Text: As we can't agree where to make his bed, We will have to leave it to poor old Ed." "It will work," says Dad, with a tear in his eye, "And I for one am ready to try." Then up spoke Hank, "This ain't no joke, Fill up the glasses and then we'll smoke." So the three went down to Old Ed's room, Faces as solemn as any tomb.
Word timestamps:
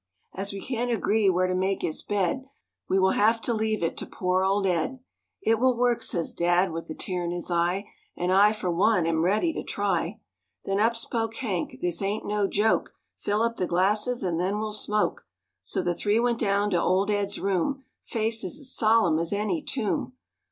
As 0.33 0.51
we 0.51 0.61
can't 0.61 0.89
agree 0.89 1.29
where 1.29 1.45
to 1.45 1.53
make 1.53 1.83
his 1.83 2.01
bed, 2.01 2.45
We 2.89 2.97
will 2.99 3.11
have 3.11 3.39
to 3.41 3.53
leave 3.53 3.83
it 3.83 3.95
to 3.97 4.07
poor 4.07 4.43
old 4.43 4.65
Ed." 4.65 4.97
"It 5.43 5.59
will 5.59 5.77
work," 5.77 6.01
says 6.01 6.33
Dad, 6.33 6.71
with 6.71 6.89
a 6.89 6.95
tear 6.95 7.23
in 7.23 7.29
his 7.29 7.51
eye, 7.51 7.85
"And 8.17 8.33
I 8.33 8.51
for 8.51 8.71
one 8.71 9.05
am 9.05 9.21
ready 9.23 9.53
to 9.53 9.61
try." 9.61 10.19
Then 10.65 10.79
up 10.79 10.95
spoke 10.95 11.35
Hank, 11.35 11.81
"This 11.83 12.01
ain't 12.01 12.25
no 12.25 12.47
joke, 12.47 12.95
Fill 13.19 13.43
up 13.43 13.57
the 13.57 13.67
glasses 13.67 14.23
and 14.23 14.39
then 14.39 14.57
we'll 14.57 14.73
smoke." 14.73 15.27
So 15.61 15.83
the 15.83 15.93
three 15.93 16.19
went 16.19 16.39
down 16.39 16.71
to 16.71 16.81
Old 16.81 17.11
Ed's 17.11 17.39
room, 17.39 17.83
Faces 18.01 18.57
as 18.57 18.71
solemn 18.73 19.19
as 19.19 19.31
any 19.31 19.61
tomb. 19.61 20.13